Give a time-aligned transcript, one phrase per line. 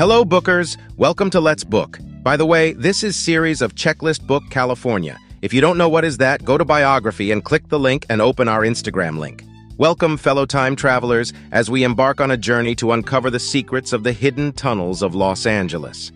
[0.00, 0.78] Hello, bookers.
[0.96, 1.98] Welcome to Let's Book.
[2.22, 5.18] By the way, this is series of Checklist Book California.
[5.42, 8.22] If you don't know what is that, go to biography and click the link and
[8.22, 9.44] open our Instagram link.
[9.76, 14.02] Welcome, fellow time travelers, as we embark on a journey to uncover the secrets of
[14.02, 16.12] the hidden tunnels of Los Angeles.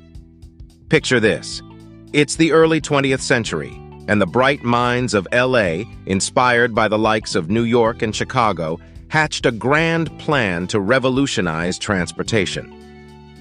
[0.89, 1.61] Picture this.
[2.15, 3.79] It's the early 20th century,
[4.09, 8.81] and the bright minds of LA, inspired by the likes of New York and Chicago,
[9.09, 12.81] hatched a grand plan to revolutionize transportation.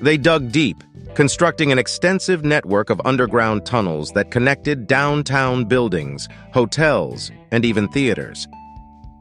[0.02, 0.84] They dug deep,
[1.16, 8.48] constructing an extensive network of underground tunnels that connected downtown buildings, hotels, and even theaters.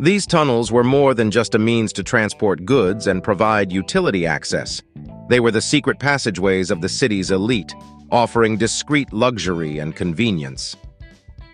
[0.01, 4.83] These tunnels were more than just a means to transport goods and provide utility access.
[5.29, 7.73] They were the secret passageways of the city's elite,
[8.11, 10.77] offering discreet luxury and convenience.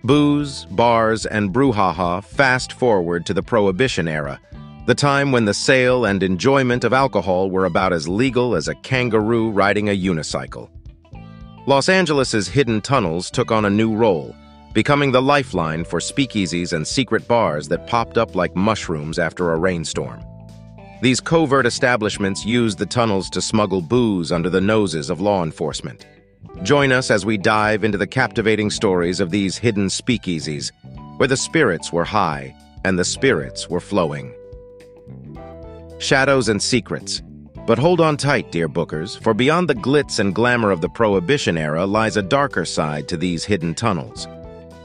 [0.05, 4.41] Booze, bars, and brouhaha fast forward to the Prohibition era,
[4.89, 8.75] the time when the sale and enjoyment of alcohol were about as legal as a
[8.77, 10.71] kangaroo riding a unicycle.
[11.67, 14.35] Los Angeles's hidden tunnels took on a new role,
[14.73, 19.59] becoming the lifeline for speakeasies and secret bars that popped up like mushrooms after a
[19.59, 20.25] rainstorm.
[21.03, 26.07] These covert establishments used the tunnels to smuggle booze under the noses of law enforcement.
[26.63, 30.73] Join us as we dive into the captivating stories of these hidden speakeasies,
[31.19, 34.33] where the spirits were high and the spirits were flowing
[35.99, 37.23] shadows, and secrets.
[37.67, 41.59] But hold on tight, dear bookers, for beyond the glitz and glamour of the Prohibition
[41.59, 44.27] era lies a darker side to these hidden tunnels.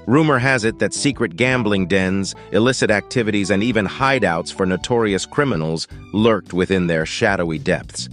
[0.05, 5.87] Rumor has it that secret gambling dens, illicit activities, and even hideouts for notorious criminals
[6.11, 8.09] lurked within their shadowy depths.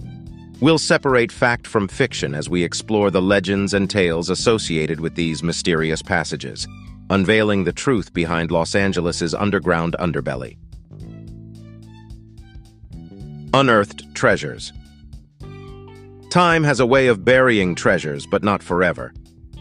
[0.61, 5.43] We'll separate fact from fiction as we explore the legends and tales associated with these
[5.43, 6.65] mysterious passages,
[7.09, 10.55] unveiling the truth behind Los Angeles's underground underbelly.
[13.53, 14.71] Unearthed Treasures
[16.29, 19.13] Time has a way of burying treasures, but not forever.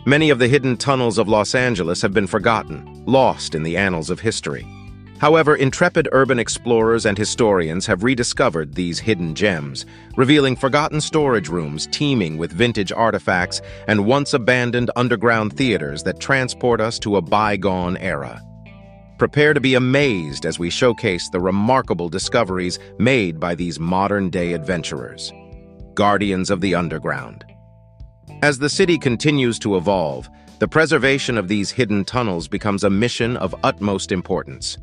[0.07, 4.09] Many of the hidden tunnels of Los Angeles have been forgotten, lost in the annals
[4.09, 4.65] of history.
[5.19, 9.87] However, intrepid urban explorers and historians have rediscovered these hidden gems,
[10.17, 17.01] revealing forgotten storage rooms teeming with vintage artifacts and once-abandoned underground theaters that transport us
[17.01, 18.41] to a bygone era.
[19.21, 25.31] Prepare to be amazed as we showcase the remarkable discoveries made by these modern-day adventurers,
[25.93, 27.45] guardians of the underground.
[28.41, 30.27] As the city continues to evolve,
[30.59, 34.79] the preservation of these hidden tunnels becomes a mission of utmost importance.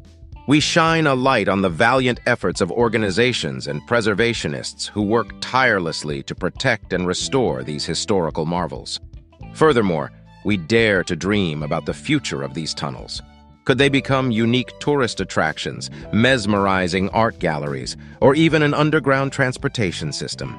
[0.48, 6.22] We shine a light on the valiant efforts of organizations and preservationists who work tirelessly
[6.22, 9.00] to protect and restore these historical marvels.
[9.56, 10.12] Furthermore,
[10.46, 13.24] we dare to dream about the future of these tunnels,
[13.68, 20.56] could they become unique tourist attractions, mesmerizing art galleries, or even an underground transportation system?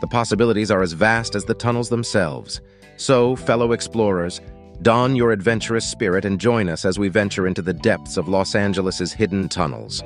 [0.00, 2.60] The possibilities are as vast as the tunnels themselves.
[2.96, 4.40] So, fellow explorers,
[4.82, 8.54] don your adventurous spirit and join us as we venture into the depths of Los
[8.54, 10.00] Angeles's hidden tunnels.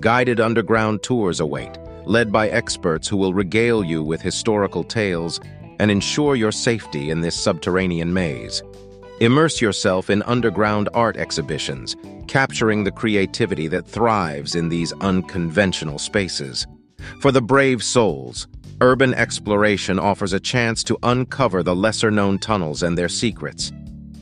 [0.00, 5.38] Guided underground tours await, led by experts who will regale you with historical tales
[5.78, 8.64] and ensure your safety in this subterranean maze.
[9.22, 11.94] Immerse yourself in underground art exhibitions,
[12.26, 16.66] capturing the creativity that thrives in these unconventional spaces.
[17.20, 18.48] For the brave souls,
[18.80, 23.70] urban exploration offers a chance to uncover the lesser-known tunnels and their secrets.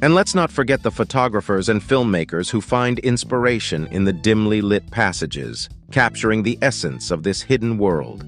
[0.03, 4.91] And let's not forget the photographers and filmmakers who find inspiration in the dimly lit
[4.91, 8.27] passages, capturing the essence of this hidden world.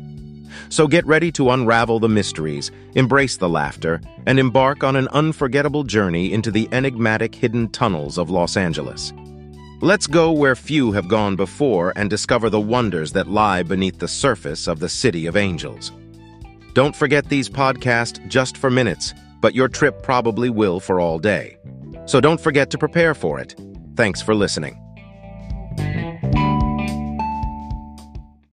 [0.69, 5.85] So get ready to unravel the mysteries, embrace the laughter, and embark on an unforgettable
[5.85, 9.12] journey into the enigmatic hidden tunnels of Los Angeles.
[9.81, 14.09] Let's go where few have gone before and discover the wonders that lie beneath the
[14.09, 15.93] surface of the City of Angels.
[16.75, 21.59] Don't forget these podcasts just for minutes, but your trip probably will for all day.
[22.07, 23.55] So don't forget to prepare for it.
[23.97, 24.81] Thanks for listening.